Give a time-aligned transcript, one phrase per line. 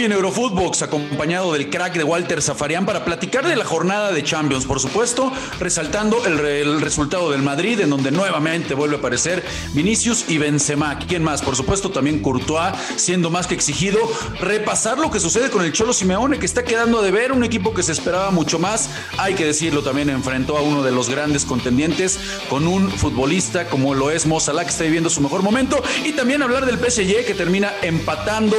[0.00, 4.24] Hoy en Eurofootbox, acompañado del crack de Walter Zafarian, para platicar de la jornada de
[4.24, 9.44] Champions, por supuesto, resaltando el, resultado del Madrid, en donde nuevamente vuelve a aparecer
[9.74, 10.98] Vinicius y Benzema.
[11.00, 11.42] ¿Quién más?
[11.42, 13.98] Por supuesto, también Courtois, siendo más que exigido.
[14.40, 17.74] Repasar lo que sucede con el Cholo Simeone, que está quedando de ver, un equipo
[17.74, 18.88] que se esperaba mucho más.
[19.18, 23.94] Hay que decirlo, también enfrentó a uno de los grandes contendientes con un futbolista como
[23.94, 25.82] lo es Mo Salah, que está viviendo su mejor momento.
[26.06, 28.56] Y también hablar del PSG, que termina empatando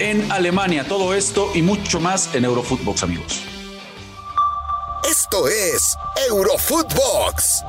[0.00, 3.42] en Alemania todo esto y mucho más en Eurofootbox, amigos.
[5.08, 5.96] Esto es
[6.28, 7.64] Eurofootbox,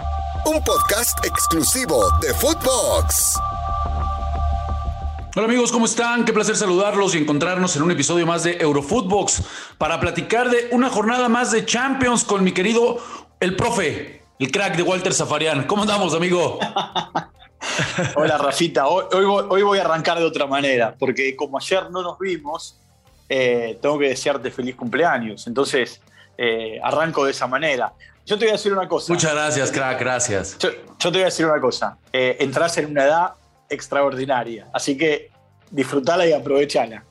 [0.45, 3.39] un podcast exclusivo de Footbox.
[5.33, 6.25] Hola amigos, ¿cómo están?
[6.25, 9.43] Qué placer saludarlos y encontrarnos en un episodio más de Eurofootbox
[9.77, 12.99] para platicar de una jornada más de Champions con mi querido
[13.39, 15.63] el profe, el crack de Walter Zafarian.
[15.67, 16.59] ¿Cómo andamos, amigo?
[18.15, 22.19] Hola Rafita, hoy, hoy, voy a arrancar de otra manera, porque como ayer no nos
[22.19, 22.77] vimos,
[23.33, 25.47] eh, tengo que desearte feliz cumpleaños.
[25.47, 26.01] Entonces,
[26.37, 27.93] eh, arranco de esa manera.
[28.25, 29.13] Yo te voy a decir una cosa.
[29.13, 30.57] Muchas gracias, crack, gracias.
[30.59, 30.69] Yo,
[30.99, 31.97] te voy a decir una cosa.
[32.11, 33.33] Eh, entras en una edad
[33.69, 35.31] extraordinaria, así que
[35.69, 37.05] disfrutala y aprovechala.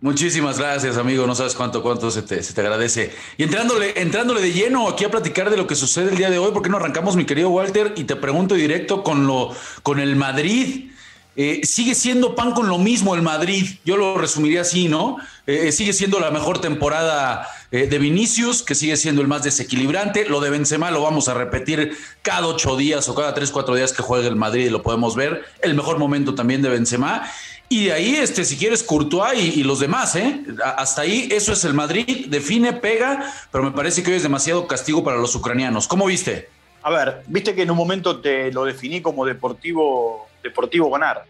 [0.00, 1.26] Muchísimas gracias, amigo.
[1.26, 3.12] No sabes cuánto, cuánto se te, se te, agradece.
[3.36, 6.38] Y entrándole, entrándole de lleno aquí a platicar de lo que sucede el día de
[6.38, 7.92] hoy, ¿por qué no arrancamos, mi querido Walter?
[7.96, 10.90] Y te pregunto directo con lo, con el Madrid.
[11.36, 15.16] Eh, sigue siendo pan con lo mismo el Madrid, yo lo resumiría así, ¿no?
[15.50, 20.24] Eh, eh, sigue siendo la mejor temporada de Vinicius, que sigue siendo el más desequilibrante.
[20.24, 23.92] Lo de Benzema lo vamos a repetir cada ocho días o cada tres, cuatro días
[23.92, 25.44] que juegue el Madrid y lo podemos ver.
[25.62, 27.30] El mejor momento también de Benzema.
[27.68, 30.42] Y de ahí, este, si quieres, Courtois y, y, los demás, ¿eh?
[30.64, 34.66] Hasta ahí, eso es el Madrid, define, pega, pero me parece que hoy es demasiado
[34.66, 35.86] castigo para los ucranianos.
[35.86, 36.48] ¿Cómo viste?
[36.82, 41.24] A ver, viste que en un momento te lo definí como deportivo Deportivo ganar.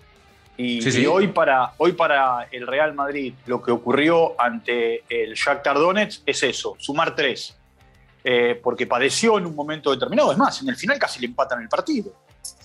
[0.62, 6.22] Y, hoy, para, hoy para el Real Madrid lo que ocurrió ante el Shakhtar Donetsk
[6.26, 7.56] es eso, sumar tres.
[8.22, 10.30] Eh, porque padeció en un momento determinado.
[10.32, 12.12] Es más, en el final casi le empatan el partido.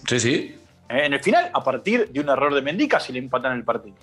[0.06, 0.60] Sí, sí.
[0.90, 3.64] Eh, en el final, a partir de un error de Mendy, casi le empatan el
[3.64, 3.96] partido.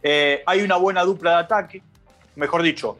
[0.00, 1.82] Eh, hay una buena dupla de ataque,
[2.36, 2.96] mejor dicho,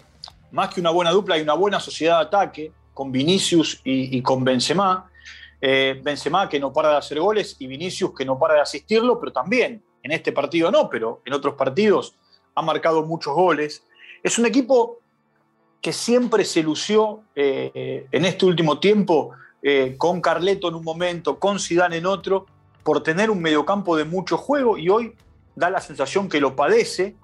[0.51, 4.23] más que una buena dupla, hay una buena sociedad de ataque con Vinicius y, y
[4.23, 5.09] con Benzema.
[5.61, 9.33] Benzema que no para de hacer goles y Vinicius que no para de asistirlo, pero
[9.33, 12.15] también en este partido no, pero en otros partidos
[12.55, 13.83] ha marcado muchos goles.
[14.23, 15.01] Es un equipo
[15.81, 21.41] que siempre se lució eh, en este último tiempo eh, con Carleto en un momento,
[21.41, 22.47] con Zidane en otro,
[22.85, 25.15] por tener un mediocampo de mucho juego y hoy
[25.57, 27.17] da la sensación que lo padece.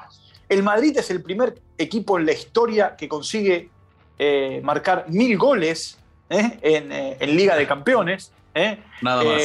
[0.49, 3.71] El Madrid es el primer equipo en la historia que consigue
[4.63, 6.59] marcar mil goles ¿eh?
[6.63, 8.33] Eh, en, Liga de Campeones.
[8.55, 8.79] ¿eh?
[9.03, 9.43] Nada más.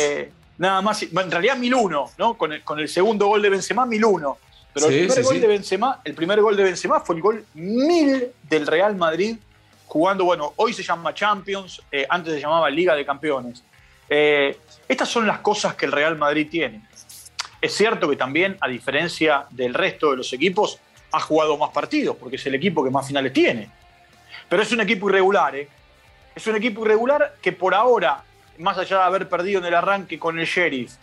[0.58, 2.38] Nada más, en realidad 1001, ¿no?
[2.38, 4.38] Con el, con el segundo gol de Benzema, 1001.
[4.74, 8.32] Pero el, primer gol de Benzema, el primer gol de Benzema fue el gol 1000
[8.44, 9.38] del Real Madrid
[9.86, 13.64] jugando, bueno, hoy se llama Champions, antes se llamaba Liga de Campeones.
[14.10, 16.82] estas son las cosas que el Real Madrid tiene.
[17.62, 20.80] Es cierto que también, a diferencia del resto de los equipos,
[21.12, 23.70] ha jugado más partidos, porque es el equipo que más finales tiene.
[24.50, 25.70] Pero es un equipo irregular, ¿eh?
[26.36, 28.24] Es un equipo irregular que por ahora,
[28.60, 30.94] más allá de haber perdido en el arranque con el Sheriff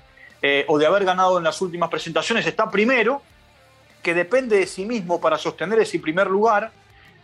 [0.41, 3.23] eh, o de haber ganado en las últimas presentaciones, está primero,
[4.03, 6.73] que depende de sí mismo para sostener ese primer lugar,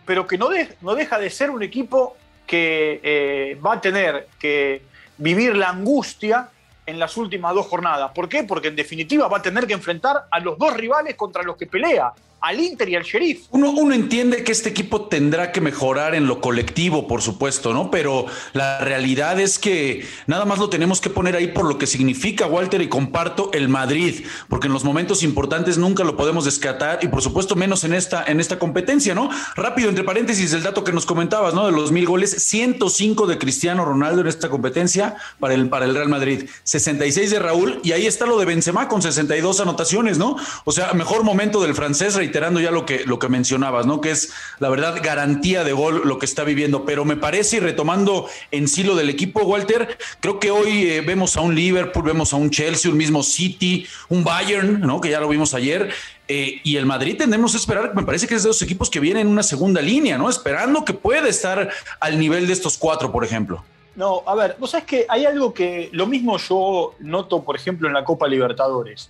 [0.05, 0.49] pero que no,
[0.81, 2.15] no deja de ser un equipo
[2.47, 4.81] que eh, va a tener que
[5.17, 6.49] vivir la angustia
[6.85, 8.11] en las últimas dos jornadas.
[8.15, 8.43] ¿Por qué?
[8.43, 11.67] Porque en definitiva va a tener que enfrentar a los dos rivales contra los que
[11.67, 13.41] pelea, al Inter y al Sheriff.
[13.51, 17.91] Uno, uno, entiende que este equipo tendrá que mejorar en lo colectivo, por supuesto, ¿no?
[17.91, 21.87] Pero la realidad es que nada más lo tenemos que poner ahí por lo que
[21.87, 26.99] significa, Walter, y comparto el Madrid, porque en los momentos importantes nunca lo podemos descartar
[27.01, 29.29] y por supuesto menos en esta, en esta competencia, ¿no?
[29.55, 31.65] Rápido, entre paréntesis, el dato que nos comentabas, ¿no?
[31.65, 35.95] De los mil goles, 105 de Cristiano Ronaldo en esta competencia para el, para el
[35.95, 40.37] Real Madrid, 66 de Raúl, y ahí está lo de Benzema con 62 anotaciones, ¿no?
[40.65, 44.01] O sea, mejor momento del francés, reiterando ya lo que, lo que mencionabas, ¿no?
[44.01, 46.85] Que es la verdad garantía de gol lo que está viviendo.
[46.85, 51.01] Pero me parece, y retomando en sí lo del equipo, Walter, creo que hoy eh,
[51.01, 55.01] vemos a un Liverpool, vemos a un Chelsea, un mismo City, un Bayern, ¿no?
[55.01, 55.89] Que ya lo vimos ayer.
[56.27, 58.99] Eh, y el Madrid tendremos que esperar, me parece que es de los equipos que
[58.99, 60.29] vienen en una segunda línea, ¿no?
[60.29, 63.63] Esperando que pueda estar al nivel de estos cuatro, por ejemplo.
[63.95, 67.87] No, a ver, vos sabés que hay algo que lo mismo yo noto, por ejemplo,
[67.87, 69.09] en la Copa Libertadores,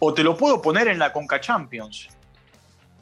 [0.00, 2.08] o te lo puedo poner en la Conca Champions.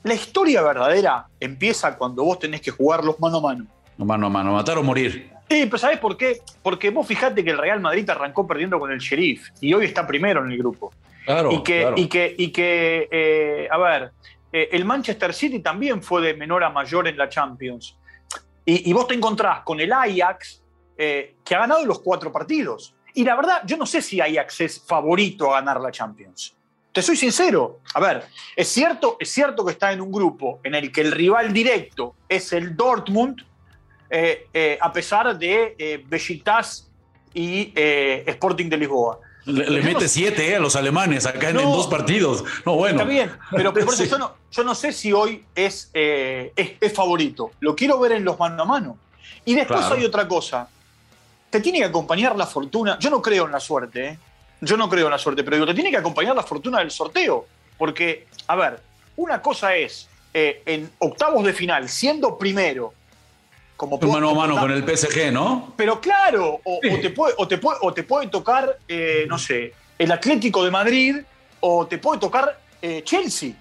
[0.04, 3.66] La historia verdadera empieza cuando vos tenés que jugarlos mano a mano.
[3.96, 5.30] Mano a mano, matar o morir.
[5.48, 6.42] Sí, pero ¿sabés por qué?
[6.62, 10.06] Porque vos fijate que el Real Madrid arrancó perdiendo con el Sheriff y hoy está
[10.06, 10.92] primero en el grupo.
[11.24, 11.50] Claro.
[11.52, 14.12] Y que, y que, y que eh, a ver,
[14.52, 17.96] el Manchester City también fue de menor a mayor en la Champions.
[18.66, 20.62] Y, vos te encontrás con el Ajax,
[20.96, 22.94] que ha ganado los cuatro partidos.
[23.14, 26.54] Y la verdad, yo no sé si Ajax es favorito a ganar la Champions.
[26.94, 27.80] Te soy sincero.
[27.92, 28.24] A ver,
[28.54, 32.14] es cierto, es cierto que está en un grupo en el que el rival directo
[32.28, 33.42] es el Dortmund,
[34.08, 36.88] eh, eh, a pesar de eh, Besiktas
[37.34, 39.18] y Sporting de Lisboa.
[39.44, 42.44] Le, mete siete a los alemanes acá en, dos partidos.
[42.64, 43.00] No, bueno.
[43.00, 44.04] Está bien, pero, por eso
[44.52, 47.50] yo, no, sé si hoy es, es, favorito.
[47.58, 48.98] Lo quiero ver en los mano a mano.
[49.44, 50.68] Y después hay otra cosa.
[51.50, 53.00] Te tiene que acompañar la fortuna.
[53.00, 54.18] Yo no creo en la suerte, ¿eh?
[54.64, 56.90] Yo no creo en la suerte, pero digo, te tiene que acompañar la fortuna del
[56.90, 57.46] sorteo.
[57.76, 58.80] Porque, a ver,
[59.16, 62.92] una cosa es eh, en octavos de final, siendo primero,
[63.76, 65.74] como mano a mano con el PSG, ¿no?
[65.76, 69.74] Pero claro, o, te, puede, o, te, puede, o te puede tocar, eh, no sé,
[69.98, 71.16] el Atlético de Madrid,
[71.60, 73.52] o te puede tocar eh, Chelsea.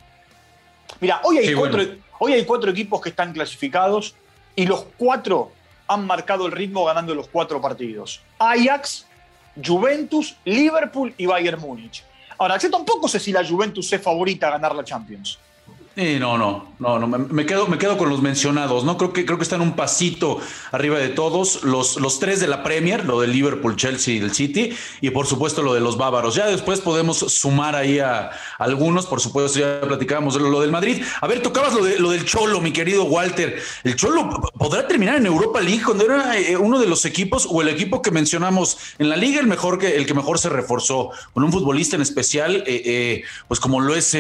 [1.00, 1.84] Mira, hoy hay, cuatro,
[2.20, 4.16] hoy hay cuatro equipos que están clasificados
[4.56, 5.52] y los cuatro
[5.88, 8.22] han marcado el ritmo ganando los cuatro partidos.
[8.40, 9.06] Ajax,
[9.56, 12.04] Juventus, Liverpool y Bayern Múnich.
[12.38, 15.38] Ahora, yo tampoco sé si la Juventus es favorita a ganar la Champions.
[15.96, 18.98] No, no, no, no, me quedo, me quedo con los mencionados, ¿no?
[18.98, 20.40] Creo que, creo que están un pasito
[20.72, 24.34] arriba de todos, los, los tres de la Premier, lo del Liverpool, Chelsea y el
[24.34, 26.34] City, y por supuesto lo de los bávaros.
[26.34, 31.04] Ya después podemos sumar ahí a, algunos, por supuesto, ya platicábamos de lo, del Madrid.
[31.22, 33.62] A ver, tocabas lo, de, lo del Cholo, mi querido Walter.
[33.84, 37.62] ¿El Cholo podrá terminar en Europa League cuando era eh, uno de los equipos o
[37.62, 41.12] el equipo que mencionamos en la liga, el mejor que el que mejor se reforzó,
[41.36, 44.18] con un futbolista en especial, eh, eh, pues como lo es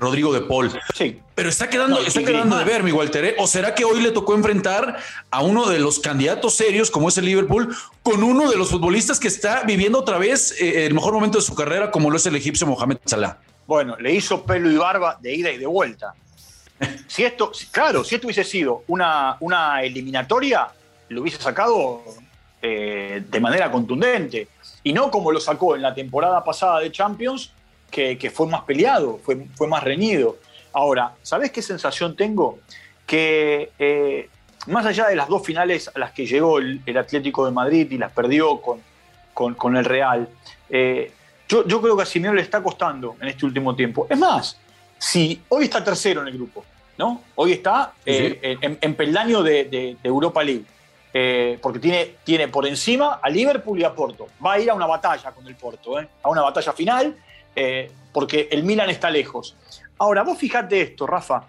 [0.00, 0.70] Rodrigo de Paul?
[0.94, 1.15] Sí.
[1.34, 3.24] Pero está quedando, está quedando de ver, mi Walter.
[3.24, 3.36] ¿eh?
[3.38, 4.96] ¿O será que hoy le tocó enfrentar
[5.30, 9.20] a uno de los candidatos serios, como es el Liverpool, con uno de los futbolistas
[9.20, 12.26] que está viviendo otra vez eh, el mejor momento de su carrera, como lo es
[12.26, 13.38] el egipcio Mohamed Salah?
[13.66, 16.14] Bueno, le hizo pelo y barba de ida y de vuelta.
[17.06, 20.68] si esto, claro, si esto hubiese sido una, una eliminatoria,
[21.08, 22.02] lo hubiese sacado
[22.62, 24.48] eh, de manera contundente.
[24.82, 27.52] Y no como lo sacó en la temporada pasada de Champions,
[27.90, 30.36] que, que fue más peleado, fue, fue más reñido.
[30.76, 32.58] Ahora, ¿sabes qué sensación tengo?
[33.06, 34.28] Que eh,
[34.66, 37.96] más allá de las dos finales a las que llegó el, Atlético de Madrid y
[37.96, 40.28] las perdió con, con, el Real,
[40.68, 41.12] eh,
[41.48, 44.06] yo, creo que a Simeone le está costando en este último tiempo.
[44.10, 44.58] Es más,
[44.98, 46.62] si hoy está tercero en el grupo,
[46.98, 47.22] ¿no?
[47.36, 51.58] Hoy está eh, en, peldaño de, Europa League.
[51.62, 54.26] porque tiene, tiene por encima a Liverpool y a Porto.
[54.44, 57.16] Va a ir a una batalla con el Porto, a una batalla final,
[58.12, 59.56] porque el Milan está lejos.
[59.98, 61.44] Ahora, vos fijate esto, Rafa.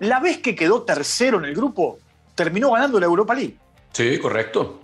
[0.00, 1.98] La vez que quedó tercero en el grupo,
[2.34, 3.56] terminó ganando la Europa League.
[3.92, 4.79] Sí, correcto.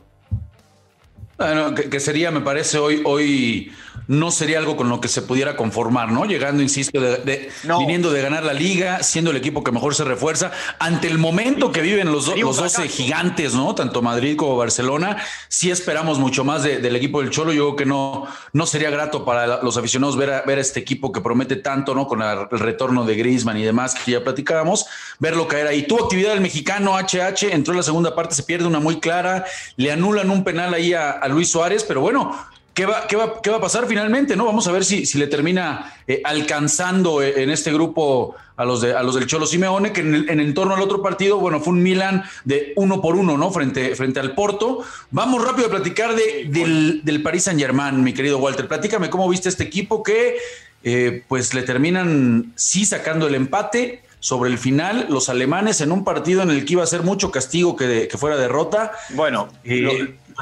[1.38, 3.70] Bueno, que, sería, me parece, hoy, hoy
[4.08, 6.24] no sería algo con lo que se pudiera conformar, ¿no?
[6.24, 10.50] Llegando, insisto, de, viniendo de ganar la liga, siendo el equipo que mejor se refuerza,
[10.78, 13.74] ante el momento que viven los, los 12 gigantes, ¿no?
[13.74, 15.18] Tanto Madrid como Barcelona,
[15.48, 17.52] sí esperamos mucho más del equipo del Cholo.
[17.52, 20.80] Yo creo que no, no sería grato para los aficionados ver a, ver a este
[20.80, 22.06] equipo que promete tanto, ¿no?
[22.06, 24.86] Con el retorno de Griezmann y demás que ya platicábamos,
[25.18, 25.82] verlo caer ahí.
[25.82, 29.44] Tuvo actividad el mexicano HH, entró en la segunda parte, se pierde una muy clara,
[29.76, 32.34] le anulan un penal ahí a Luis Suárez, pero bueno,
[32.76, 34.36] ¿Qué va, qué, va, ¿Qué va, a pasar finalmente?
[34.36, 34.44] ¿no?
[34.44, 38.82] Vamos a ver si, si le termina eh, alcanzando eh, en este grupo a los,
[38.82, 41.58] de, a los del Cholo Simeone, que en, el, en torno al otro partido, bueno,
[41.60, 43.50] fue un Milan de uno por uno, ¿no?
[43.50, 44.84] Frente, frente al Porto.
[45.10, 48.68] Vamos rápido a platicar de, del, del Paris Saint Germain, mi querido Walter.
[48.68, 50.36] Platícame cómo viste este equipo que
[50.84, 56.04] eh, pues le terminan sí sacando el empate sobre el final, los alemanes en un
[56.04, 58.92] partido en el que iba a ser mucho castigo que, que fuera derrota.
[59.14, 59.48] Bueno,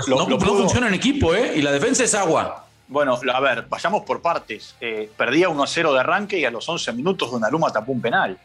[0.08, 1.52] no, funciona en equipo, ¿eh?
[1.56, 2.66] Y la defensa es agua.
[2.86, 4.74] Bueno, a ver, vayamos por partes.
[4.80, 8.38] Eh, perdía 1-0 de arranque y a los 11 minutos Donnarumma tapó un penal.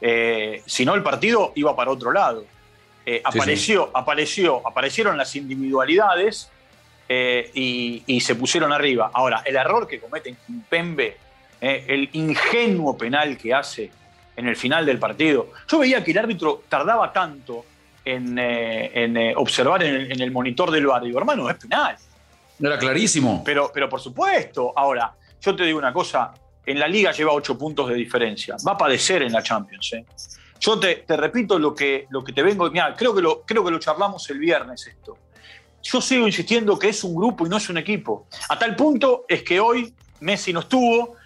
[0.00, 2.44] Eh, si no, el partido iba para otro lado.
[3.06, 6.50] Eh, apareció, apareció, aparecieron las individualidades
[7.08, 9.10] y, y, se pusieron arriba.
[9.12, 10.36] Ahora, el error que comete
[10.68, 11.16] Pembe,
[11.60, 13.90] el ingenuo penal que hace
[14.36, 15.48] en el final del partido.
[15.68, 17.64] Yo veía que el árbitro tardaba tanto
[18.04, 21.02] en, eh, eh, observar en el, monitor del bar.
[21.02, 21.96] Digo, hermano, es penal.
[22.58, 23.42] Era clarísimo.
[23.44, 24.72] Pero, pero por supuesto.
[24.76, 26.32] Ahora, yo te digo una cosa.
[26.64, 28.56] En la liga lleva ocho puntos de diferencia.
[28.66, 29.92] Va a padecer en la Champions.
[29.94, 30.04] ¿eh?
[30.60, 32.70] Yo te, repito lo que, lo que te vengo.
[32.70, 35.16] Mira, creo que, lo, creo que lo charlamos el viernes esto.
[35.82, 38.26] Yo sigo insistiendo que es un grupo y no es un equipo.
[38.50, 41.16] A tal punto es que hoy Messi no estuvo.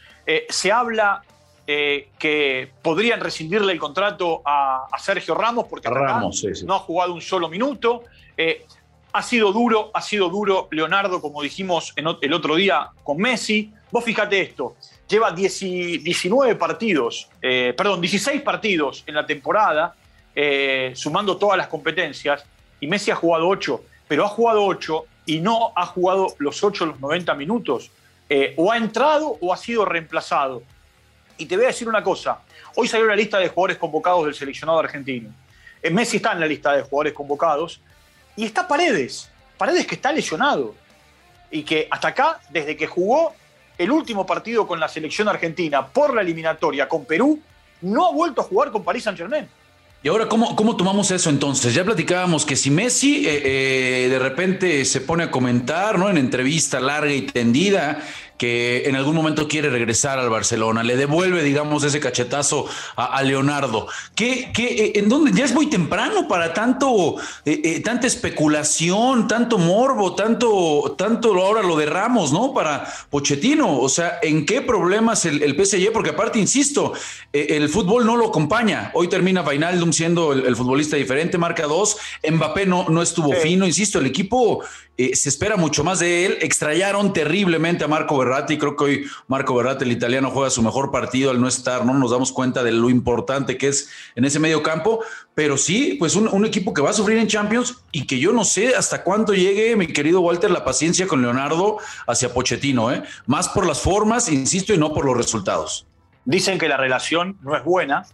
[0.49, 1.23] se habla
[1.67, 5.89] eh, que podrían rescindirle el contrato a, Sergio Ramos porque
[6.67, 8.03] no ha jugado un solo minuto.
[8.37, 8.67] Eh,
[9.15, 13.73] ha sido duro, ha sido duro Leonardo, como dijimos el otro día con Messi.
[13.91, 14.77] Vos fíjate esto,
[15.09, 19.95] lleva 19 partidos, eh, perdón, 16 partidos en la temporada,
[20.95, 22.45] sumando todas las competencias,
[22.81, 26.87] y Messi ha jugado 8, pero ha jugado 8 y no ha jugado los 8
[26.87, 27.91] los 90 minutos.
[28.57, 30.63] O ha entrado o ha sido reemplazado.
[31.37, 32.41] Y te voy a decir una cosa,
[32.77, 35.31] hoy salió la lista de jugadores convocados del seleccionado argentino.
[35.91, 37.81] Messi está en la lista de jugadores convocados,
[38.37, 40.75] y está Paredes, Paredes que está lesionado
[41.51, 43.33] y que hasta acá, desde que jugó
[43.79, 47.41] el último partido con la selección argentina por la eliminatoria con Perú,
[47.81, 49.49] no ha vuelto a jugar con París Saint Germain.
[50.03, 51.73] Y ahora, ¿cómo, ¿cómo, tomamos eso entonces?
[51.73, 56.11] Ya platicábamos que si Messi eh, eh, de repente se pone a comentar, ¿no?
[56.11, 58.03] En entrevista larga y tendida,
[58.39, 63.87] que en algún momento quiere regresar al Barcelona, le devuelve, digamos, ese cachetazo a, Leonardo.
[64.15, 65.33] ¿Qué, qué, eh, en dónde?
[65.33, 71.63] Ya es muy temprano para tanto, eh, eh, tanta especulación, tanto morbo, tanto, tanto ahora
[71.63, 72.53] lo derramos, ¿no?
[72.53, 73.79] Para Pochettino.
[73.81, 75.93] O sea, ¿en qué problemas el, el PSG?
[75.93, 76.93] Porque aparte, insisto,
[77.33, 78.91] el fútbol no lo acompaña.
[78.95, 81.97] Hoy termina Vainaldum siendo el, futbolista diferente, marca dos.
[82.29, 84.63] Mbappé no, no estuvo fino, insisto, el equipo
[84.97, 86.39] se espera mucho más de él.
[86.41, 88.59] Extrañaron terriblemente a Marco Berratti.
[88.59, 91.95] Creo que hoy Marco Berratti, el italiano, juega su mejor partido al no estar, ¿no?
[91.95, 95.05] Nos damos cuenta de lo importante que es en ese medio campo.
[95.35, 98.45] Pero sí, pues un, equipo que va a sufrir en Champions y que yo no
[98.45, 103.03] sé hasta cuánto llegue, mi querido Walter, la paciencia con Leonardo hacia Pochettino, ¿eh?
[103.27, 105.87] Más por las formas, insisto, y no por los resultados.
[106.25, 108.07] Dicen que la relación no es buena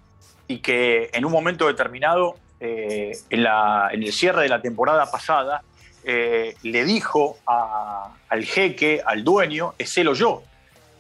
[0.49, 5.63] y que en un momento determinado, eh, en el cierre de la temporada pasada,
[6.05, 10.43] eh, le dijo al jeque, al dueño, es él o yo,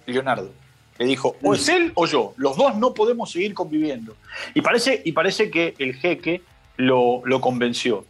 [0.07, 0.50] Leonardo.
[0.99, 4.16] Le dijo, o es él o yo, los dos no podemos seguir conviviendo.
[4.54, 6.42] Y parece, y parece que el jeque
[6.76, 8.04] lo, convenció.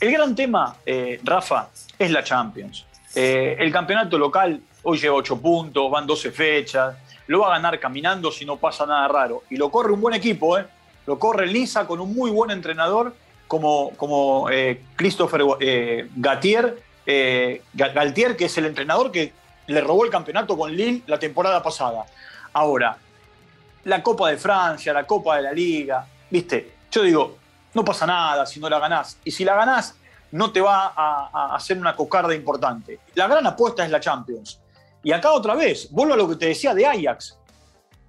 [0.00, 2.86] El gran tema, eh, Rafa, es la Champions.
[3.14, 7.80] Eh, el campeonato local hoy lleva 8 puntos, van 12 fechas, lo va a ganar
[7.80, 9.42] caminando si no pasa nada raro.
[9.50, 10.66] Y lo corre un buen equipo, ¿eh?
[11.06, 13.14] lo corre Lisa con un muy buen entrenador
[13.48, 19.32] como, como eh, Christopher eh, Gatier, eh, Galtier, que es el entrenador que
[19.66, 22.04] le robó el campeonato con Lille la temporada pasada.
[22.52, 22.96] Ahora,
[23.84, 27.38] la Copa de Francia, la Copa de la Liga, viste, yo digo,
[27.74, 29.18] no pasa nada si no la ganás.
[29.24, 29.96] Y si la ganás,
[30.32, 33.00] no te va a, hacer una cocarda importante.
[33.14, 34.60] La gran apuesta es la Champions.
[35.02, 37.38] Y acá otra vez, vuelvo a lo que te decía de Ajax.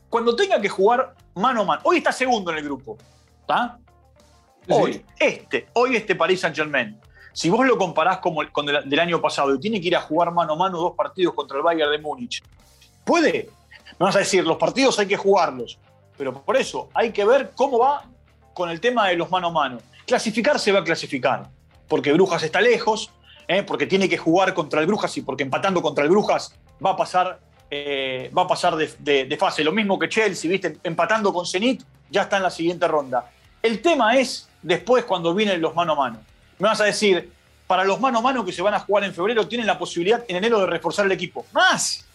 [0.09, 2.97] Cuando tenga que jugar mano a mano, hoy está segundo en el grupo,
[3.41, 3.77] ¿está?
[4.69, 6.99] Hoy, este, hoy este Paris Saint Germain,
[7.33, 10.31] si vos lo comparás con el del año pasado y tiene que ir a jugar
[10.31, 12.43] mano a mano dos partidos contra el Bayern de Múnich,
[13.03, 13.49] ¿puede?
[13.97, 15.79] Me vas a decir, los partidos hay que jugarlos,
[16.17, 18.05] pero por eso hay que ver cómo va
[18.53, 19.77] con el tema de los mano a mano.
[20.05, 21.49] Clasificar se va a clasificar,
[21.87, 23.11] porque Brujas está lejos,
[23.47, 23.63] ¿eh?
[23.63, 26.53] porque tiene que jugar contra el Brujas y porque empatando contra el Brujas
[26.85, 27.39] va a pasar,
[27.71, 29.63] eh, va a pasar de, de, fase.
[29.63, 30.77] Lo mismo que Chelsea, ¿viste?
[30.83, 33.31] empatando con Zenit, ya está en la siguiente ronda.
[33.61, 36.19] El tema es después cuando vienen los mano a mano.
[36.57, 37.31] Me vas a decir,
[37.67, 40.23] para los mano a mano que se van a jugar en febrero, tienen la posibilidad
[40.27, 41.45] en enero de reforzar el equipo.
[41.53, 42.05] ¡Más!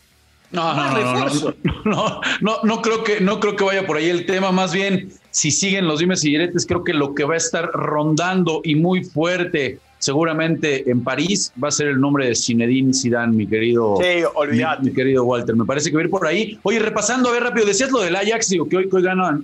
[0.50, 0.84] No, no,
[1.84, 4.52] no, no, no, creo que, no creo que vaya por ahí el tema.
[4.52, 7.66] Más bien, si siguen los dimes y diretes, creo que lo que va a estar
[7.72, 13.34] rondando y muy fuerte seguramente en París va a ser el nombre de Zinedine Zidane,
[13.34, 14.22] mi querido, sí.
[14.82, 15.56] Mi, querido Walter.
[15.56, 16.58] Me parece que va a ir por ahí.
[16.62, 19.42] Oye, repasando, a ver rápido, decías lo del Ajax, digo que hoy, hoy ganan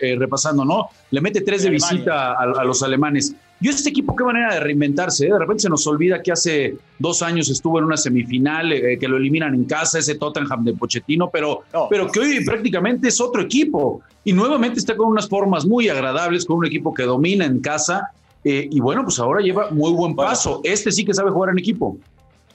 [0.00, 0.88] eh, repasando, ¿no?
[1.12, 3.36] Le mete tres de, visita a, los alemanes.
[3.60, 5.28] Y este equipo, qué manera de reinventarse.
[5.28, 5.32] ¿eh?
[5.32, 9.06] De repente se nos olvida que hace dos años estuvo en una semifinal, eh, que
[9.06, 13.42] lo eliminan en casa, ese Tottenham de Pochettino, pero, pero que hoy prácticamente es otro
[13.42, 14.02] equipo.
[14.24, 18.10] Y nuevamente está con unas formas muy agradables, con un equipo que domina en casa
[18.44, 20.60] eh, y bueno, pues ahora lleva muy buen paso.
[20.64, 21.98] Este sí que sabe jugar en equipo.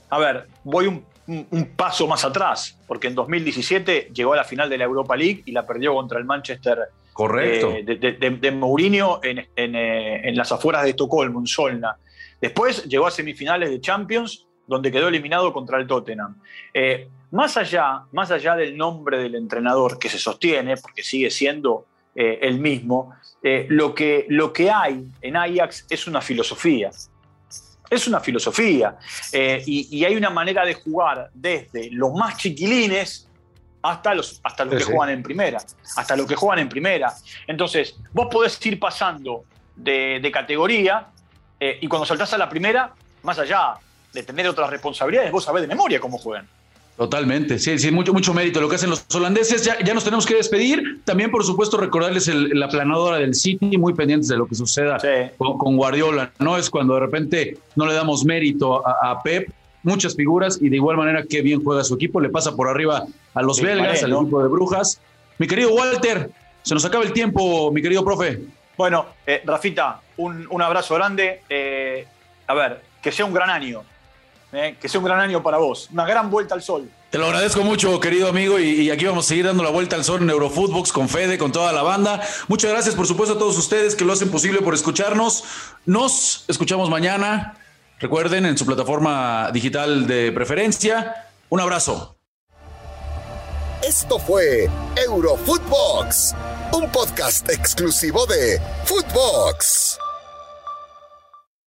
[0.10, 1.06] A ver, voy un,
[1.76, 5.52] paso más atrás, porque en 2017 llegó a la final de la Europa League y
[5.52, 6.80] la perdió contra el Manchester
[7.14, 7.72] Correcto.
[7.72, 11.98] Eh, de, Mourinho en, eh, en, las afueras de Estocolmo, en Solna.
[12.42, 16.36] Después llegó a semifinales de Champions, donde quedó eliminado contra el Tottenham.
[17.32, 22.60] más, allá, más allá del nombre del entrenador que se sostiene, porque sigue siendo el
[22.60, 23.14] mismo,
[23.48, 26.90] eh, lo, que, lo que hay en Ajax es una filosofía.
[27.88, 28.98] Es una filosofía.
[29.32, 33.30] Eh, y, hay una manera de jugar desde los más chiquilines
[33.84, 35.60] hasta los, hasta los que juegan en primera.
[35.96, 37.14] Hasta los que juegan en primera.
[37.46, 39.46] Entonces, vos podés ir pasando
[39.76, 41.06] de, categoría
[41.60, 43.76] eh, y cuando saltás a la primera, más allá
[44.12, 46.50] de tener otras responsabilidades, vos sabés de memoria cómo juegan.
[46.98, 49.66] Totalmente, sí, sí, mucho, mucho mérito lo que hacen los holandeses.
[49.66, 51.02] Ya, ya nos tenemos que despedir.
[51.04, 54.98] También, por supuesto, recordarles la planadora del City, muy pendientes de lo que suceda
[55.38, 56.32] con, Guardiola.
[56.40, 59.50] No es cuando de repente no le damos mérito a, Pep,
[59.84, 62.22] muchas figuras y de igual manera qué bien juega su equipo.
[62.22, 65.02] Le pasa por arriba a los belgas, al equipo de Brujas.
[65.38, 68.40] Mi querido Walter, se nos acaba el tiempo, mi querido profe.
[68.78, 71.42] Bueno, eh, Rafita, un, un, abrazo grande.
[71.50, 72.08] Eh,
[72.48, 73.84] a ver, que sea un gran año.
[74.56, 75.90] Eh, que sea un gran año para vos.
[75.92, 76.90] Una gran vuelta al sol.
[77.10, 80.06] Te lo agradezco mucho, querido amigo, y, aquí vamos a seguir dando la vuelta al
[80.06, 82.22] sol en Eurofootbox con Fede, con toda la banda.
[82.48, 85.44] Muchas gracias, por supuesto, a todos ustedes que lo hacen posible por escucharnos.
[85.86, 87.58] Nos escuchamos mañana.
[88.00, 91.28] Recuerden, en su plataforma digital de preferencia.
[91.50, 92.16] Un abrazo.
[93.86, 96.34] Esto fue Eurofootbox,
[96.74, 100.00] un podcast exclusivo de Footbox.